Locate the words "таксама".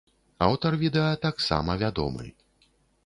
1.27-1.77